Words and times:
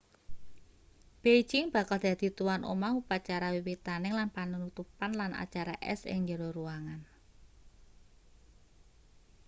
beijing 1.21 1.65
bakal 1.75 1.99
dadi 2.05 2.27
tuwan 2.37 2.61
omah 2.73 2.91
upacara 3.01 3.47
wiwitaning 3.55 4.13
lan 4.19 4.29
panutupan 4.35 5.11
lan 5.19 5.31
acara 5.43 5.75
es 5.93 6.01
ing 6.11 6.19
njero 6.23 6.47
ruangan 6.57 7.01